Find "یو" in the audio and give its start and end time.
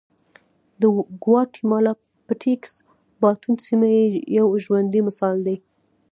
4.37-4.47